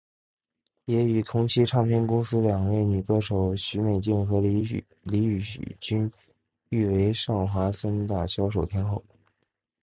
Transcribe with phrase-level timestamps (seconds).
[0.85, 6.11] 也与同期唱片公司两位女歌手许美静和李翊君
[6.69, 9.03] 誉为上华三大销售天后。